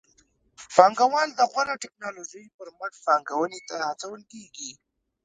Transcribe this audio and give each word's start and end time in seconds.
پانګوال 0.75 1.29
د 1.35 1.41
غوره 1.51 1.75
ټکنالوژۍ 1.83 2.45
پر 2.57 2.67
مټ 2.77 2.93
پانګونې 3.05 3.59
ته 3.67 3.75
هڅول 3.89 4.21
کېږي. 4.31 4.71